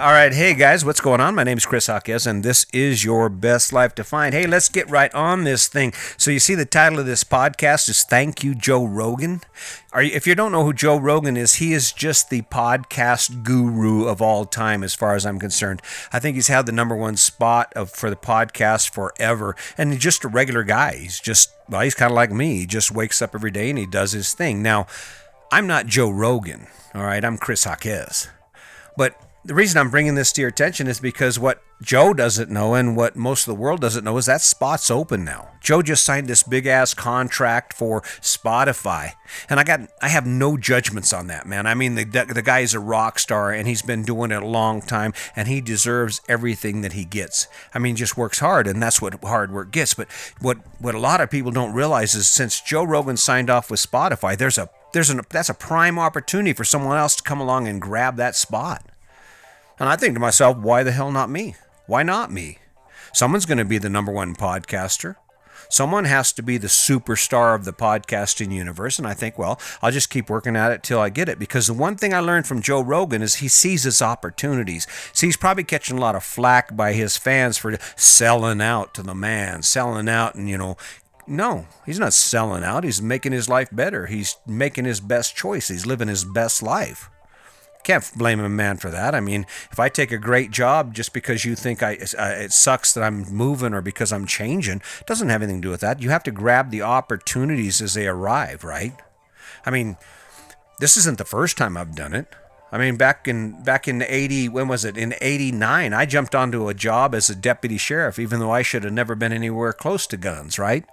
[0.00, 1.34] All right, hey guys, what's going on?
[1.34, 4.32] My name is Chris Hawkes, and this is your best life defined.
[4.32, 5.92] Hey, let's get right on this thing.
[6.16, 9.40] So you see, the title of this podcast is "Thank You, Joe Rogan."
[9.92, 13.42] Are you, if you don't know who Joe Rogan is, he is just the podcast
[13.42, 15.82] guru of all time, as far as I'm concerned.
[16.12, 20.00] I think he's had the number one spot of for the podcast forever, and he's
[20.00, 20.94] just a regular guy.
[20.94, 22.58] He's just well, he's kind of like me.
[22.58, 24.62] He just wakes up every day and he does his thing.
[24.62, 24.86] Now,
[25.50, 26.68] I'm not Joe Rogan.
[26.94, 28.28] All right, I'm Chris Hawkes,
[28.96, 32.74] but the reason I'm bringing this to your attention is because what Joe doesn't know
[32.74, 35.50] and what most of the world doesn't know is that spot's open now.
[35.60, 39.12] Joe just signed this big ass contract for Spotify,
[39.48, 41.66] and I got I have no judgments on that man.
[41.66, 44.46] I mean the the guy is a rock star and he's been doing it a
[44.46, 47.46] long time and he deserves everything that he gets.
[47.72, 49.94] I mean just works hard and that's what hard work gets.
[49.94, 50.08] But
[50.40, 53.80] what what a lot of people don't realize is since Joe Rogan signed off with
[53.80, 57.68] Spotify, there's a there's an that's a prime opportunity for someone else to come along
[57.68, 58.84] and grab that spot.
[59.78, 61.54] And I think to myself, why the hell not me?
[61.86, 62.58] Why not me?
[63.12, 65.16] Someone's going to be the number one podcaster.
[65.70, 68.98] Someone has to be the superstar of the podcasting universe.
[68.98, 71.38] And I think, well, I'll just keep working at it till I get it.
[71.38, 74.86] Because the one thing I learned from Joe Rogan is he sees his opportunities.
[75.12, 79.02] See, he's probably catching a lot of flack by his fans for selling out to
[79.02, 80.76] the man, selling out and, you know,
[81.26, 82.84] no, he's not selling out.
[82.84, 84.06] He's making his life better.
[84.06, 85.68] He's making his best choice.
[85.68, 87.10] He's living his best life.
[87.84, 89.14] Can't blame a man for that.
[89.14, 92.52] I mean, if I take a great job just because you think I uh, it
[92.52, 96.02] sucks that I'm moving or because I'm changing, doesn't have anything to do with that.
[96.02, 98.94] You have to grab the opportunities as they arrive, right?
[99.64, 99.96] I mean,
[100.80, 102.34] this isn't the first time I've done it.
[102.70, 104.98] I mean, back in back in '80, when was it?
[104.98, 108.84] In '89, I jumped onto a job as a deputy sheriff, even though I should
[108.84, 110.58] have never been anywhere close to guns.
[110.58, 110.84] Right?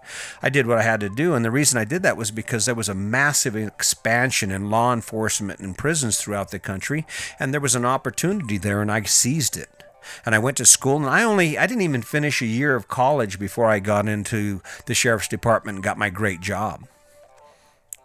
[0.42, 2.66] I did what I had to do, and the reason I did that was because
[2.66, 7.06] there was a massive expansion in law enforcement and prisons throughout the country,
[7.40, 9.70] and there was an opportunity there, and I seized it
[10.26, 12.88] and I went to school and I only I didn't even finish a year of
[12.88, 16.88] college before I got into the sheriff's department and got my great job.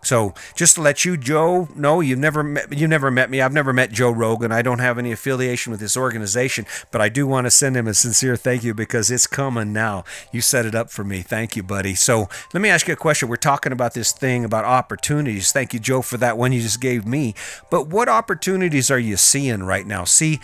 [0.02, 3.40] So just to let you, Joe, know you've never met, you never met me.
[3.40, 4.52] I've never met Joe Rogan.
[4.52, 7.86] I don't have any affiliation with this organization, but I do want to send him
[7.86, 10.04] a sincere thank you because it's coming now.
[10.32, 11.22] You set it up for me.
[11.22, 11.94] Thank you, buddy.
[11.94, 13.28] So let me ask you a question.
[13.28, 15.52] We're talking about this thing about opportunities.
[15.52, 17.34] Thank you, Joe, for that one you just gave me.
[17.70, 20.04] But what opportunities are you seeing right now?
[20.04, 20.40] See,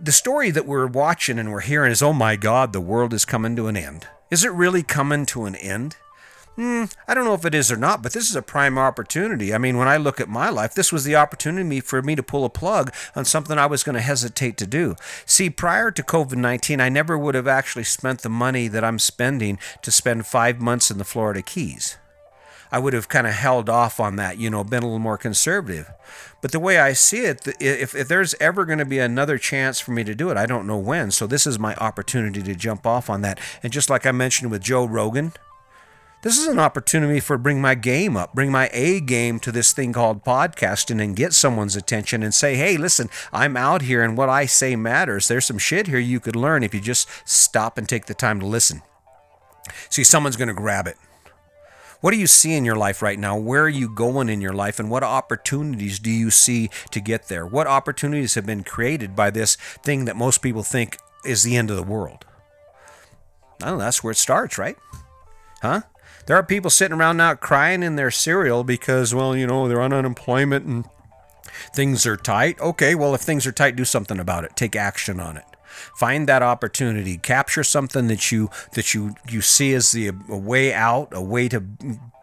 [0.00, 3.24] the story that we're watching and we're hearing is, oh my God, the world is
[3.24, 4.06] coming to an end.
[4.30, 5.96] Is it really coming to an end?
[6.58, 9.54] Hmm, I don't know if it is or not, but this is a prime opportunity.
[9.54, 12.22] I mean, when I look at my life, this was the opportunity for me to
[12.24, 14.96] pull a plug on something I was going to hesitate to do.
[15.24, 18.98] See, prior to COVID 19, I never would have actually spent the money that I'm
[18.98, 21.96] spending to spend five months in the Florida Keys.
[22.72, 25.16] I would have kind of held off on that, you know, been a little more
[25.16, 25.88] conservative.
[26.42, 29.78] But the way I see it, if, if there's ever going to be another chance
[29.78, 31.12] for me to do it, I don't know when.
[31.12, 33.38] So this is my opportunity to jump off on that.
[33.62, 35.32] And just like I mentioned with Joe Rogan,
[36.22, 39.72] this is an opportunity for bring my game up, bring my A game to this
[39.72, 44.16] thing called podcasting and get someone's attention and say, hey, listen, I'm out here and
[44.16, 45.28] what I say matters.
[45.28, 48.40] There's some shit here you could learn if you just stop and take the time
[48.40, 48.82] to listen.
[49.90, 50.96] See, someone's going to grab it.
[52.00, 53.36] What do you see in your life right now?
[53.36, 54.78] Where are you going in your life?
[54.78, 57.44] And what opportunities do you see to get there?
[57.44, 61.70] What opportunities have been created by this thing that most people think is the end
[61.70, 62.24] of the world?
[63.64, 64.76] Oh, that's where it starts, right?
[65.60, 65.82] Huh?
[66.28, 69.80] There are people sitting around now crying in their cereal because, well, you know, they're
[69.80, 70.84] on unemployment and
[71.72, 72.60] things are tight.
[72.60, 74.54] Okay, well, if things are tight, do something about it.
[74.54, 75.44] Take action on it.
[75.96, 77.16] Find that opportunity.
[77.16, 81.48] Capture something that you that you you see as the a way out, a way
[81.48, 81.64] to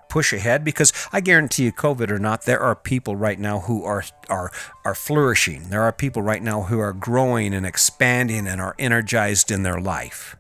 [0.08, 3.84] push ahead because I guarantee you COVID or not there are people right now who
[3.86, 4.52] are are
[4.86, 5.70] are flourishing.
[5.70, 9.82] There are people right now who are growing and expanding and are energized in their
[9.82, 10.36] life.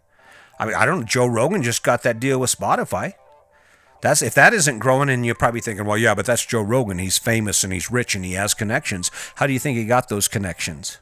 [0.59, 3.13] I mean, I don't Joe Rogan just got that deal with Spotify.
[4.05, 6.99] That's if that isn't growing, and you're probably thinking, well, yeah, but that's Joe Rogan.
[6.99, 9.09] He's famous and he's rich and he has connections.
[9.37, 10.99] How do you think he got those connections?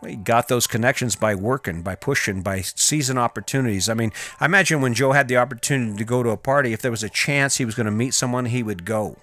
[0.00, 3.88] Well, he got those connections by working, by pushing, by seizing opportunities.
[3.88, 6.80] I mean, I imagine when Joe had the opportunity to go to a party, if
[6.82, 9.16] there was a chance he was going to meet someone, he would go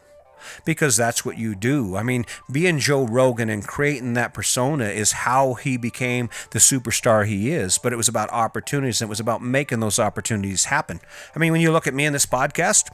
[0.63, 1.95] because that's what you do.
[1.95, 7.25] I mean, being Joe Rogan and creating that persona is how he became the superstar
[7.25, 7.77] he is.
[7.77, 10.99] But it was about opportunities and it was about making those opportunities happen.
[11.35, 12.89] I mean, when you look at me in this podcast,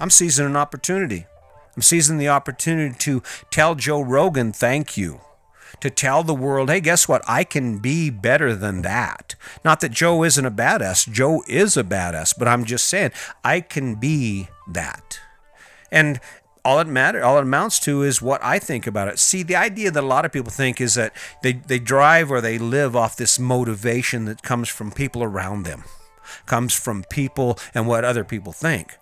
[0.00, 1.26] I'm seizing an opportunity.
[1.76, 5.20] I'm seizing the opportunity to tell Joe Rogan thank you.
[5.80, 7.22] To tell the world, hey, guess what?
[7.26, 9.34] I can be better than that.
[9.64, 11.10] Not that Joe isn't a badass.
[11.10, 13.10] Joe is a badass, but I'm just saying
[13.42, 15.18] I can be that.
[15.90, 16.20] And
[16.64, 19.18] all it matter all it amounts to is what I think about it.
[19.18, 21.12] See, the idea that a lot of people think is that
[21.42, 25.84] they, they drive or they live off this motivation that comes from people around them,
[26.46, 28.96] comes from people and what other people think.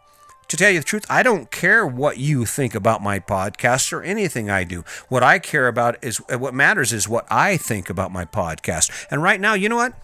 [0.48, 4.02] To tell you the truth, I don't care what you think about my podcast or
[4.02, 4.84] anything I do.
[5.08, 8.90] What I care about is what matters is what I think about my podcast.
[9.12, 9.94] And right now, you know what?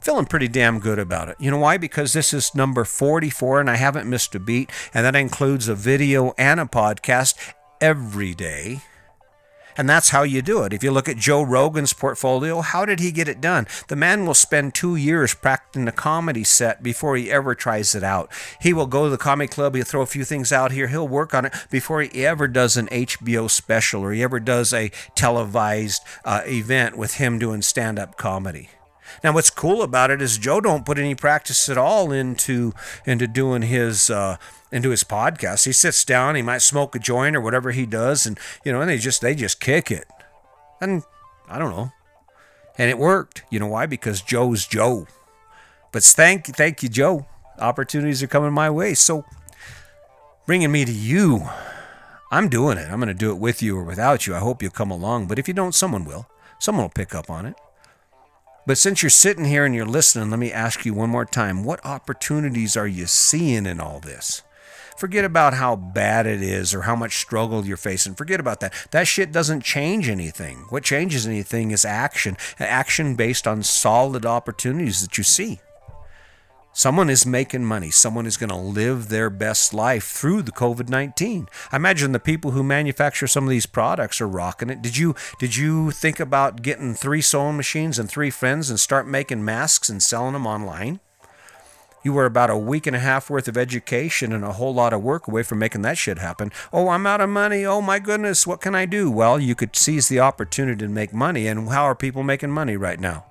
[0.00, 1.36] Feeling pretty damn good about it.
[1.38, 1.76] You know why?
[1.76, 4.70] Because this is number 44 and I haven't missed a beat.
[4.94, 7.34] And that includes a video and a podcast
[7.80, 8.80] every day.
[9.76, 10.72] And that's how you do it.
[10.72, 13.66] If you look at Joe Rogan's portfolio, how did he get it done?
[13.88, 18.02] The man will spend two years practicing a comedy set before he ever tries it
[18.02, 18.30] out.
[18.60, 21.08] He will go to the comedy club, he'll throw a few things out here, he'll
[21.08, 24.90] work on it before he ever does an HBO special or he ever does a
[25.14, 28.68] televised uh, event with him doing stand up comedy.
[29.22, 32.72] Now, what's cool about it is Joe don't put any practice at all into
[33.04, 34.36] into doing his uh,
[34.72, 35.66] into his podcast.
[35.66, 38.80] He sits down, he might smoke a joint or whatever he does, and you know,
[38.80, 40.06] and they just they just kick it,
[40.80, 41.02] and
[41.48, 41.92] I don't know,
[42.78, 43.42] and it worked.
[43.50, 43.86] You know why?
[43.86, 45.06] Because Joe's Joe.
[45.92, 47.26] But thank thank you, Joe.
[47.58, 49.24] Opportunities are coming my way, so
[50.46, 51.48] bringing me to you.
[52.32, 52.88] I'm doing it.
[52.88, 54.36] I'm going to do it with you or without you.
[54.36, 55.26] I hope you'll come along.
[55.26, 56.28] But if you don't, someone will.
[56.60, 57.56] Someone will pick up on it.
[58.70, 61.64] But since you're sitting here and you're listening, let me ask you one more time
[61.64, 64.42] what opportunities are you seeing in all this?
[64.96, 68.14] Forget about how bad it is or how much struggle you're facing.
[68.14, 68.72] Forget about that.
[68.92, 70.66] That shit doesn't change anything.
[70.68, 75.58] What changes anything is action, action based on solid opportunities that you see.
[76.72, 77.90] Someone is making money.
[77.90, 81.48] Someone is going to live their best life through the COVID nineteen.
[81.72, 84.80] I imagine the people who manufacture some of these products are rocking it.
[84.80, 89.08] Did you did you think about getting three sewing machines and three friends and start
[89.08, 91.00] making masks and selling them online?
[92.02, 94.94] You were about a week and a half worth of education and a whole lot
[94.94, 96.50] of work away from making that shit happen.
[96.72, 97.66] Oh, I'm out of money.
[97.66, 99.10] Oh my goodness, what can I do?
[99.10, 101.46] Well, you could seize the opportunity to make money.
[101.46, 103.26] And how are people making money right now?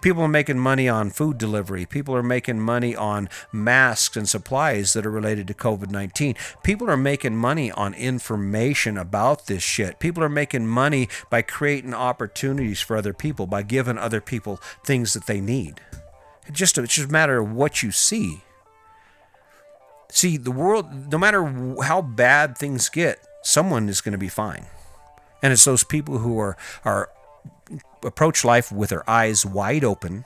[0.00, 1.86] People are making money on food delivery.
[1.86, 6.34] People are making money on masks and supplies that are related to COVID 19.
[6.62, 9.98] People are making money on information about this shit.
[9.98, 15.14] People are making money by creating opportunities for other people, by giving other people things
[15.14, 15.80] that they need.
[16.46, 18.42] It just, it's just a matter of what you see.
[20.10, 21.42] See, the world, no matter
[21.82, 24.66] how bad things get, someone is going to be fine.
[25.42, 27.10] And it's those people who are, are
[28.02, 30.24] approach life with their eyes wide open,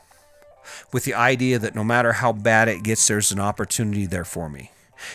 [0.93, 4.48] with the idea that no matter how bad it gets, there's an opportunity there for
[4.48, 4.70] me.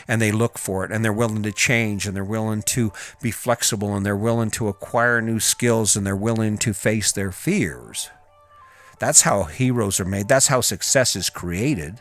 [0.08, 3.32] And they look for it and they're willing to change and they're willing to be
[3.32, 8.10] flexible and they're willing to acquire new skills and they're willing to face their fears.
[9.00, 10.28] That's how heroes are made.
[10.28, 12.00] That's how success is created.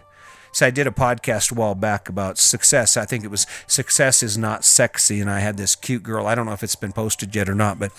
[0.53, 2.97] So I did a podcast a while back about success.
[2.97, 5.21] I think it was Success is Not Sexy.
[5.21, 6.27] And I had this cute girl.
[6.27, 7.93] I don't know if it's been posted yet or not, but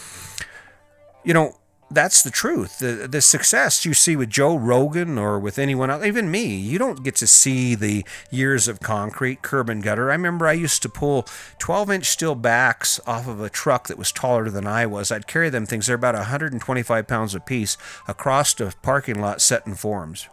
[1.23, 1.55] you know,
[1.93, 2.79] that's the truth.
[2.79, 6.77] The the success you see with Joe Rogan or with anyone else, even me, you
[6.79, 10.09] don't get to see the years of concrete, curb and gutter.
[10.09, 11.25] I remember I used to pull
[11.59, 15.11] 12 inch steel backs off of a truck that was taller than I was.
[15.11, 17.77] I'd carry them things, they're about 125 pounds a piece,
[18.07, 20.27] across a parking lot set in forms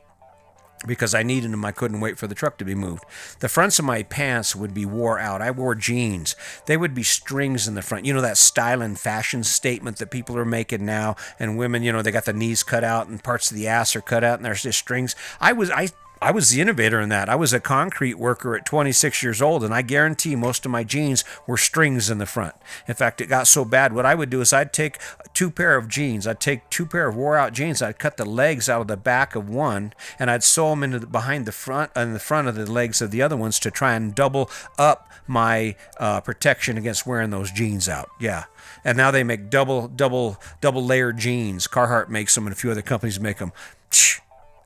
[0.87, 1.65] because I needed them.
[1.65, 3.05] I couldn't wait for the truck to be moved.
[3.41, 5.43] The fronts of my pants would be wore out.
[5.43, 6.37] I wore jeans.
[6.67, 8.05] They would be strings in the front.
[8.05, 11.93] You know that style and fashion statement that people are making now, and women, you
[11.93, 14.39] know, they got the knees cut out and parts of the ass are cut out,
[14.39, 15.15] and there's just strings.
[15.41, 15.89] I was I
[16.21, 17.29] I was the innovator in that.
[17.29, 20.83] I was a concrete worker at 26 years old, and I guarantee most of my
[20.85, 22.55] jeans were strings in the front.
[22.87, 23.93] In fact, it got so bad.
[23.93, 24.99] What I would do is I'd take
[25.33, 26.27] two pair of jeans.
[26.27, 27.83] I'd take two pair of wore-out jeans.
[27.83, 30.99] I'd cut the legs out of the back of one, and I'd sew them into
[30.99, 33.71] the, behind the front and the front of the legs of the other ones to
[33.71, 38.09] try and double up my uh, protection against wearing those jeans out.
[38.19, 38.45] Yeah.
[38.85, 41.69] And now they make double, double, double layered jeans.
[41.69, 43.53] Carhartt makes them, and a few other companies make them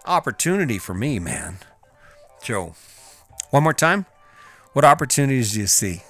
[0.04, 1.58] opportunity for me, man.
[2.42, 2.74] Joe,
[3.50, 4.06] one more time.
[4.72, 6.02] What opportunities do you see?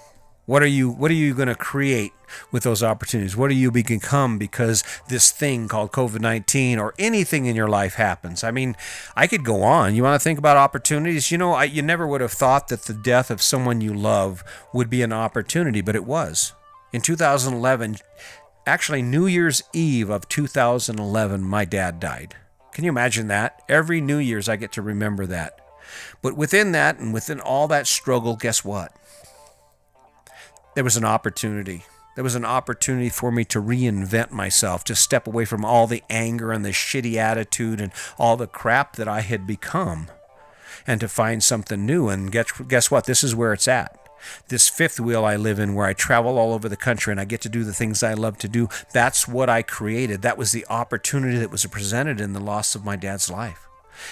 [0.46, 2.12] What are you what are you going to create
[2.50, 3.36] with those opportunities?
[3.36, 8.42] What are you become because this thing called COVID-19 or anything in your life happens?
[8.42, 8.76] I mean,
[9.14, 9.94] I could go on.
[9.94, 11.30] You want to think about opportunities?
[11.30, 14.42] You know, I, you never would have thought that the death of someone you love
[14.72, 16.52] would be an opportunity, but it was.
[16.92, 17.96] In 2011,
[18.66, 22.34] actually New Year's Eve of 2011, my dad died.
[22.72, 23.62] Can you imagine that?
[23.68, 25.58] Every New Year's, I get to remember that.
[26.22, 28.96] But within that and within all that struggle, guess what?
[30.74, 31.84] There was an opportunity.
[32.14, 36.02] There was an opportunity for me to reinvent myself, to step away from all the
[36.08, 40.08] anger and the shitty attitude and all the crap that I had become,
[40.86, 42.08] and to find something new.
[42.08, 43.04] And guess, what?
[43.04, 43.98] This is where it's at.
[44.48, 47.24] This fifth wheel I live in, where I travel all over the country and I
[47.24, 50.22] get to do the things I love to do, that's what I created.
[50.22, 53.68] That was the opportunity that was presented in the loss of my dad's life.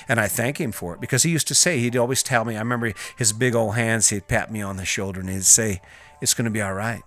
[0.08, 2.56] And I thank him for it because he used to say, he'd always tell me,
[2.56, 5.80] I remember his big old hands, he'd pat me on the shoulder and he'd say,
[6.20, 7.02] It's going to be all right.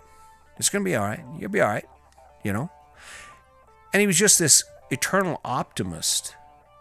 [0.57, 1.23] It's going to be all right.
[1.37, 1.87] You'll be all right,
[2.43, 2.69] you know?
[3.91, 6.35] And he was just this eternal optimist.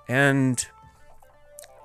[0.09, 0.67] And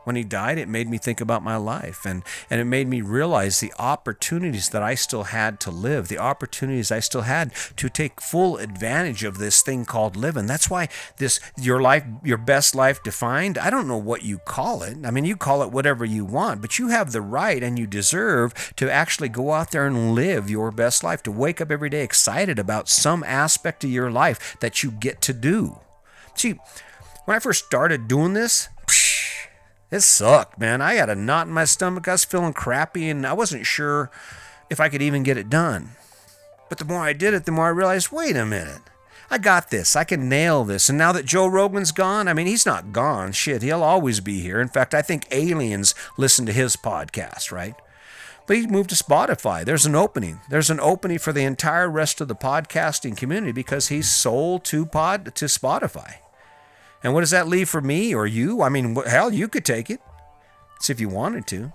[0.08, 3.02] when he died, it made me think about my life and, and it made me
[3.02, 7.90] realize the opportunities that I still had to live, the opportunities I still had to
[7.90, 10.46] take full advantage of this thing called living.
[10.48, 10.88] That's why
[11.18, 14.98] this your life, your best life defined, I don't know what you call it.
[15.04, 17.86] I mean, you call it whatever you want, but you have the right and you
[17.86, 21.90] deserve to actually go out there and live your best life, to wake up every
[21.90, 25.82] day excited about some aspect of your life that you get to do.
[26.34, 26.58] See,
[27.26, 28.70] when I first started doing this,
[29.92, 30.82] it sucked, man.
[30.82, 32.08] I had a knot in my stomach.
[32.08, 34.12] I was feeling crappy and I wasn't sure
[34.70, 35.92] if I could even get it done.
[36.70, 38.82] But the more I did it, the more I realized wait a minute.
[39.30, 39.96] I got this.
[39.96, 40.88] I can nail this.
[40.88, 43.34] And now that Joe Rogan's gone, I mean, he's not gone.
[43.34, 44.62] Shit, he'll always be here.
[44.62, 47.76] In fact, I think aliens listen to his podcast, right?
[48.46, 49.66] But he moved to Spotify.
[49.66, 50.40] There's an opening.
[50.50, 54.86] There's an opening for the entire rest of the podcasting community because he's sold to
[54.86, 56.16] pod to Spotify.
[57.04, 58.62] And what does that leave for me or you?
[58.62, 60.00] I mean, hell, you could take it.
[60.78, 61.74] It's if you wanted to.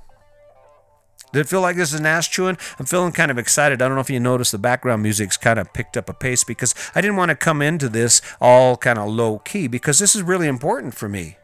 [1.32, 2.58] Did it feel like this is an ass chewing?
[2.78, 3.80] I'm feeling kind of excited.
[3.80, 6.44] I don't know if you noticed the background music's kind of picked up a pace
[6.44, 10.14] because I didn't want to come into this all kind of low key because this
[10.14, 11.38] is really important for me.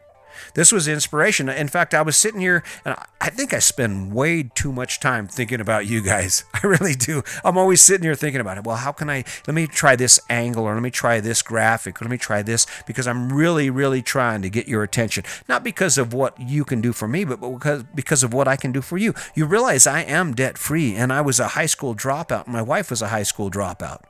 [0.53, 1.49] This was inspiration.
[1.49, 5.27] In fact, I was sitting here and I think I spend way too much time
[5.27, 6.43] thinking about you guys.
[6.53, 7.23] I really do.
[7.43, 8.63] I'm always sitting here thinking about it.
[8.63, 12.01] Well, how can I, let me try this angle or let me try this graphic
[12.01, 15.23] or let me try this because I'm really, really trying to get your attention.
[15.47, 18.55] Not because of what you can do for me, but because, because of what I
[18.55, 19.13] can do for you.
[19.35, 22.47] You realize I am debt free and I was a high school dropout.
[22.47, 24.01] My wife was a high school dropout.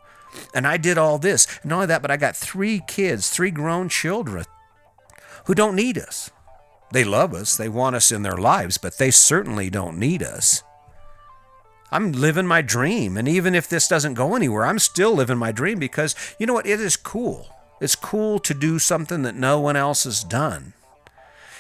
[0.54, 1.48] And I did all this.
[1.64, 4.46] Not only that, but I got three kids, three grown children
[5.50, 6.30] who don't need us.
[6.92, 10.62] They love us, they want us in their lives, but they certainly don't need us.
[11.92, 13.18] I'm living my dream.
[13.18, 16.54] And even if this doesn't go anywhere, I'm still living my dream because you know
[16.54, 16.68] what?
[16.68, 17.48] It is cool.
[17.82, 20.74] It's cool to do something that no one else has done.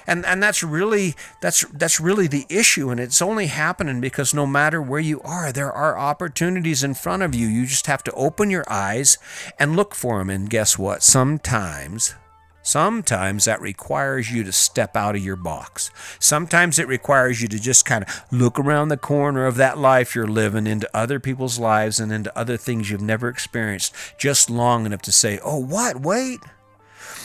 [0.05, 4.46] And, and that's really that's that's really the issue and it's only happening because no
[4.46, 8.12] matter where you are there are opportunities in front of you you just have to
[8.13, 9.19] open your eyes
[9.60, 12.15] and look for them and guess what sometimes
[12.62, 15.92] Sometimes that requires you to step out of your box.
[16.20, 20.13] Sometimes it requires you to just kind of look around the corner of that life
[20.13, 24.86] you're living into other people's lives and into other things you've never experienced just long
[24.86, 26.01] enough to say, oh, what?
[26.01, 26.39] Wait.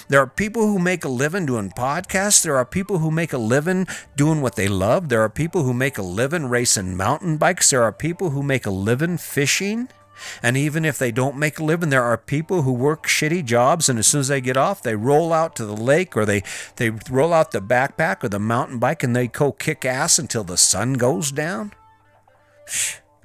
[0.09, 2.43] There are people who make a living doing podcasts.
[2.43, 3.87] There are people who make a living
[4.17, 5.09] doing what they love.
[5.09, 7.71] There are people who make a living racing mountain bikes.
[7.71, 9.89] There are people who make a living fishing.
[10.43, 13.89] And even if they don't make a living, there are people who work shitty jobs,
[13.89, 16.43] and as soon as they get off, they roll out to the lake or they,
[16.77, 20.45] they roll out the backpack or the mountain bike and they go kick ass until
[20.45, 21.73] the sun goes down.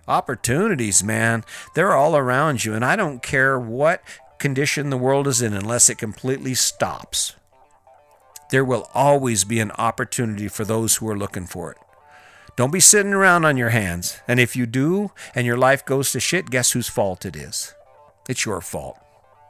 [0.08, 1.43] Opportunities, man,
[1.75, 4.01] they're all around you, and I don't care what
[4.39, 7.36] condition the world is in unless it completely stops.
[8.50, 11.77] There will always be an opportunity for those who are looking for it.
[12.60, 14.20] Don't be sitting around on your hands.
[14.28, 17.74] And if you do and your life goes to shit, guess whose fault it is?
[18.28, 19.00] It's your fault.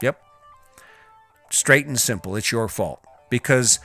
[0.04, 0.22] Yep.
[1.50, 2.36] Straight and simple.
[2.36, 3.02] It's your fault.
[3.32, 3.80] Because,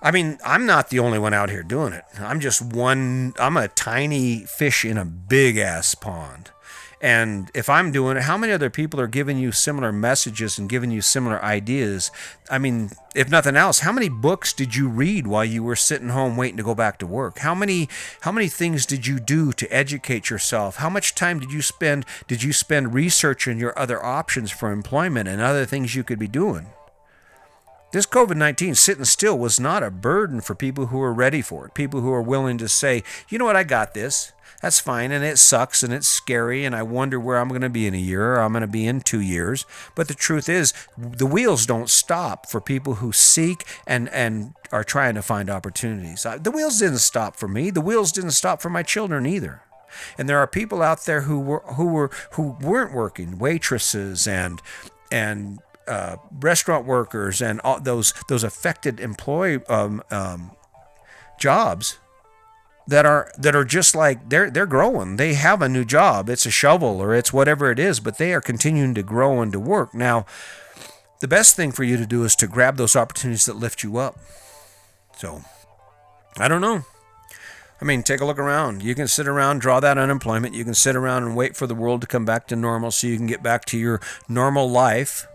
[0.00, 2.04] I mean, I'm not the only one out here doing it.
[2.20, 6.52] I'm just one, I'm a tiny fish in a big ass pond.
[7.00, 10.68] And if I'm doing it, how many other people are giving you similar messages and
[10.68, 12.10] giving you similar ideas?
[12.50, 16.10] I mean, if nothing else, how many books did you read while you were sitting
[16.10, 17.38] home waiting to go back to work?
[17.38, 17.88] How many
[18.20, 20.76] how many things did you do to educate yourself?
[20.76, 25.26] How much time did you spend did you spend researching your other options for employment
[25.26, 26.66] and other things you could be doing?
[27.92, 31.66] This COVID 19 sitting still was not a burden for people who are ready for
[31.66, 34.32] it, people who are willing to say, you know what, I got this.
[34.62, 37.70] That's fine, and it sucks and it's scary, and I wonder where I'm going to
[37.70, 39.64] be in a year or I'm going to be in two years.
[39.94, 44.84] But the truth is, the wheels don't stop for people who seek and, and are
[44.84, 46.26] trying to find opportunities.
[46.40, 49.62] The wheels didn't stop for me, the wheels didn't stop for my children either.
[50.16, 54.62] And there are people out there who were who were who weren't working, waitresses and
[55.10, 55.58] and
[55.90, 60.52] uh, restaurant workers and all those those affected employee um, um,
[61.38, 61.98] jobs
[62.86, 65.16] that are that are just like they're they're growing.
[65.16, 66.28] They have a new job.
[66.28, 69.52] It's a shovel or it's whatever it is, but they are continuing to grow and
[69.52, 69.94] to work.
[69.94, 70.26] Now,
[71.20, 73.98] the best thing for you to do is to grab those opportunities that lift you
[73.98, 74.18] up.
[75.16, 75.42] So,
[76.38, 76.84] I don't know.
[77.80, 78.82] I mean, take a look around.
[78.82, 80.54] You can sit around, draw that unemployment.
[80.54, 83.06] You can sit around and wait for the world to come back to normal so
[83.06, 85.26] you can get back to your normal life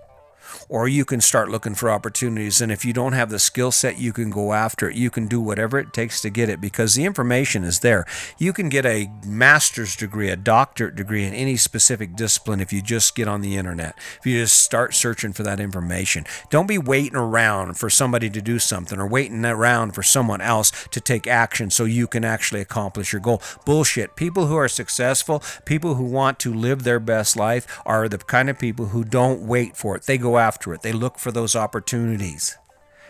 [0.70, 2.62] or you can start looking for opportunities.
[2.62, 4.96] And if you don't have the skill set, you can go after it.
[4.96, 8.06] You can do whatever it takes to get it because the information is there.
[8.38, 12.82] You can get a master's degree, a doctorate degree in any specific discipline if you
[12.82, 16.26] just get on the internet, if you just start searching for that information.
[16.50, 20.72] Don't be waiting around for somebody to do something or waiting around for someone else
[20.92, 23.42] to take action so you can actually accomplish your goal.
[23.66, 24.16] Bullshit.
[24.16, 28.50] People who are successful, people who want to live their best life, are the kind
[28.50, 30.04] of people who don't wait for it.
[30.04, 32.58] They go after it, they look for those opportunities.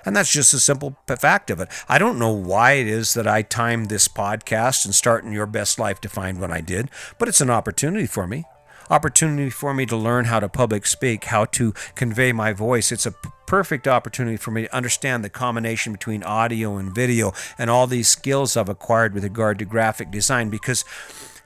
[0.05, 1.69] And that's just a simple fact of it.
[1.89, 5.79] I don't know why it is that I timed this podcast and starting your best
[5.79, 8.45] life defined when I did, but it's an opportunity for me.
[8.87, 12.91] Opportunity for me to learn how to public speak, how to convey my voice.
[12.91, 13.15] It's a
[13.47, 18.07] perfect opportunity for me to understand the combination between audio and video and all these
[18.07, 20.85] skills I've acquired with regard to graphic design because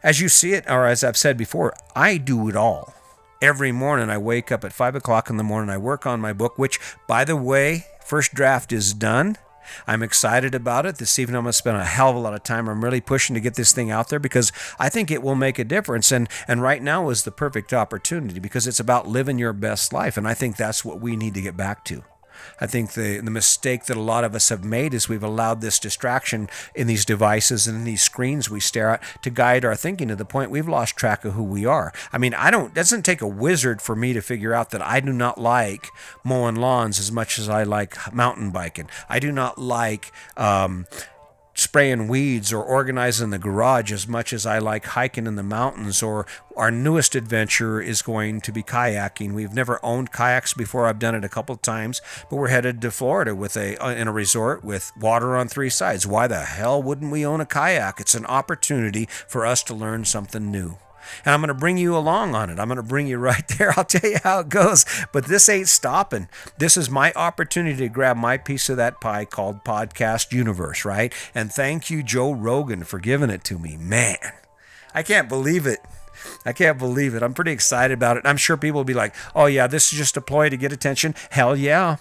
[0.04, 2.94] as you see it, or as I've said before, I do it all
[3.42, 5.70] every morning I wake up at five o'clock in the morning.
[5.70, 9.38] I work on my book, which, by the way, first draft is done.
[9.86, 10.98] I'm excited about it.
[10.98, 12.68] This evening I'm going to spend a hell of a lot of time.
[12.68, 15.60] I'm really pushing to get this thing out there because I think it will make
[15.60, 16.12] a difference.
[16.12, 20.18] And and right now is the perfect opportunity because it's about living your best life.
[20.18, 22.04] And I think that's what we need to get back to.
[22.60, 25.62] I think the, the mistake that a lot of us have made is we've allowed
[25.62, 29.76] this distraction in these devices and in these screens we stare at to guide our
[29.76, 31.94] thinking to the point we've lost track of who we are.
[32.12, 34.82] I mean, I don't, it doesn't take a wizard for me to figure out that
[34.82, 35.88] I do not like
[36.24, 38.90] mowing lawns as much as I like mountain biking.
[39.08, 40.86] I do not like, um,
[41.60, 46.02] spraying weeds or organizing the garage as much as I like hiking in the mountains
[46.02, 46.26] or
[46.56, 49.34] our newest adventure is going to be kayaking.
[49.34, 50.88] We've never owned kayaks before.
[50.88, 53.92] I've done it a couple of times, but we're headed to Florida with a uh,
[53.92, 56.08] in a resort with water on three sides.
[56.08, 58.00] Why the hell wouldn't we own a kayak?
[58.00, 60.78] It's an opportunity for us to learn something new.
[61.26, 62.60] And I'm going to bring you along on it.
[62.60, 63.74] I'm going to bring you right there.
[63.78, 64.86] I'll tell you how it goes.
[65.12, 66.28] But this ain't stopping.
[66.58, 71.14] This is my opportunity to grab my piece of that pie called Podcast Universe, right?
[71.34, 73.78] And thank you, Joe Rogan, for giving it to me.
[73.78, 74.18] Man,
[74.94, 75.80] I can't believe it.
[76.46, 77.24] I can't believe it.
[77.24, 78.26] I'm pretty excited about it.
[78.26, 80.74] I'm sure people will be like, oh, yeah, this is just a ploy to get
[80.74, 81.16] attention.
[81.30, 81.98] Hell yeah.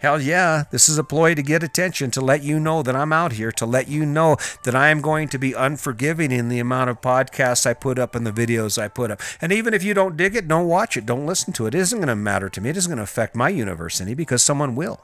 [0.00, 3.12] Hell yeah, this is a ploy to get attention, to let you know that I'm
[3.12, 6.58] out here, to let you know that I am going to be unforgiving in the
[6.58, 9.22] amount of podcasts I put up and the videos I put up.
[9.40, 11.74] And even if you don't dig it, don't watch it, don't listen to it.
[11.74, 12.68] It isn't going to matter to me.
[12.68, 15.00] It isn't going to affect my universe any because someone will.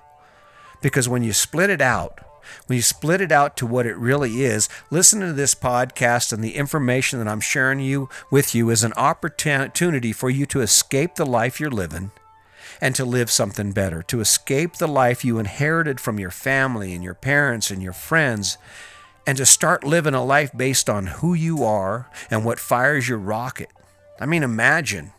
[0.83, 2.21] Because when you split it out,
[2.67, 6.45] when you split it out to what it really is, listen to this podcast and
[6.45, 11.15] the information that I'm sharing you with you is an opportunity for you to escape
[11.15, 12.11] the life you're living
[12.81, 17.05] and to live something better, to escape the life you inherited from your family and
[17.05, 18.59] your parents and your friends,
[19.27, 23.19] and to start living a life based on who you are and what fires your
[23.19, 23.71] rocket.
[24.19, 25.13] I mean, imagine.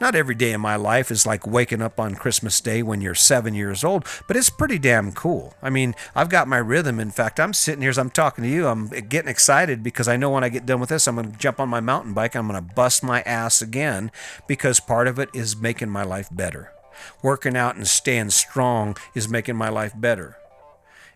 [0.00, 3.14] Not every day in my life is like waking up on Christmas Day when you're
[3.14, 5.54] seven years old, but it's pretty damn cool.
[5.62, 6.98] I mean, I've got my rhythm.
[6.98, 10.16] In fact, I'm sitting here as I'm talking to you, I'm getting excited because I
[10.16, 12.34] know when I get done with this, I'm going to jump on my mountain bike.
[12.34, 14.10] I'm going to bust my ass again
[14.48, 16.73] because part of it is making my life better.
[17.22, 20.36] Working out and staying strong is making my life better.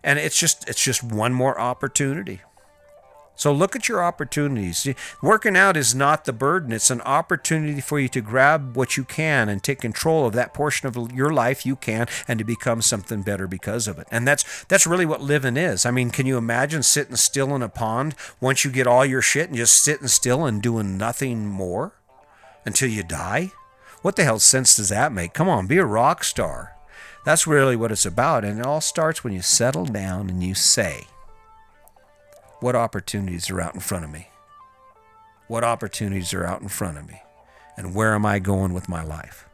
[0.03, 2.41] And it's just it's just one more opportunity.
[3.39, 4.85] So look at your opportunities.
[5.23, 6.73] Working out is not the burden.
[6.73, 10.53] It's an opportunity for you to grab what you can and take control of that
[10.53, 14.07] portion of your life you can and to become something better because of it.
[14.11, 15.85] And that's that's really what living is.
[15.85, 19.21] I mean, can you imagine sitting still in a pond once you get all your
[19.21, 21.93] shit and just sitting still and doing nothing more
[22.65, 23.53] until you die?
[24.01, 25.33] What the hell sense does that make?
[25.33, 26.75] Come on, be a rock star.
[27.25, 28.45] That's really what it's about.
[28.45, 31.07] And it all starts when you settle down and you say,
[32.61, 34.29] What opportunities are out in front of me?
[35.47, 37.21] What opportunities are out in front of me?
[37.75, 39.48] And where am I going with my life?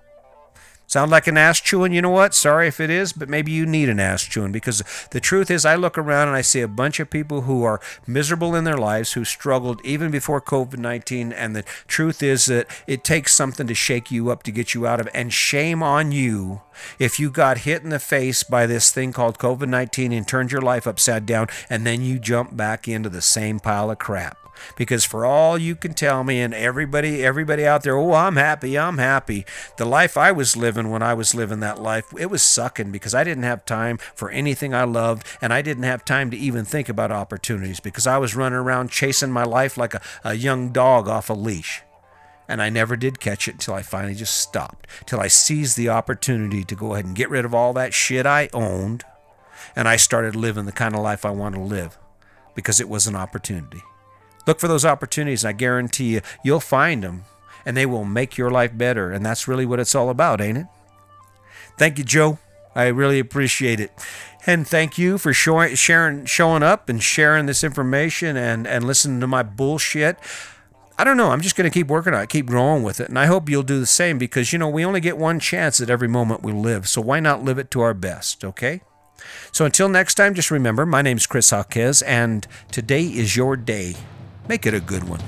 [0.88, 1.94] Sound like an ass chewing?
[1.94, 2.34] You know what?
[2.34, 5.66] Sorry if it is, but maybe you need an ass chewing because the truth is,
[5.66, 8.78] I look around and I see a bunch of people who are miserable in their
[8.78, 11.34] lives, who struggled even before COVID 19.
[11.34, 14.86] And the truth is that it takes something to shake you up to get you
[14.86, 15.10] out of.
[15.14, 16.62] And shame on you
[17.00, 20.52] if you got hit in the face by this thing called COVID 19 and turned
[20.52, 24.45] your life upside down and then you jump back into the same pile of crap
[24.76, 28.78] because for all you can tell me and everybody everybody out there oh i'm happy
[28.78, 29.46] i'm happy
[29.78, 33.14] the life i was living when i was living that life it was sucking because
[33.14, 36.66] i didn't have time for anything i loved and i didn't have time to even
[36.66, 40.70] think about opportunities because i was running around chasing my life like a, a young
[40.70, 41.82] dog off a leash
[42.48, 45.90] and I never did catch it until I finally just stopped, till I seized the
[45.90, 49.04] opportunity to go ahead and get rid of all that shit I owned,
[49.76, 51.98] and I started living the kind of life I want to live
[52.54, 53.82] because it was an opportunity.
[54.48, 57.24] Look for those opportunities, and I guarantee you, you'll find them,
[57.66, 59.12] and they will make your life better.
[59.12, 60.68] And that's really what it's all about, ain't it?
[61.78, 62.40] Thank you, Joe.
[62.76, 63.92] I really appreciate it.
[64.46, 69.20] And thank you for showing, sharing, showing up and sharing this information and, and listening
[69.22, 70.18] to my bullshit.
[70.98, 71.32] I don't know.
[71.32, 73.10] I'm just going to keep working on it, keep growing with it.
[73.10, 75.82] And I hope you'll do the same because, you know, we only get one chance
[75.82, 76.88] at every moment we live.
[76.88, 78.82] So why not live it to our best, okay?
[79.52, 83.96] So until next time, just remember my name's Chris Hawkes, and today is your day.
[84.48, 85.22] Make it a good one.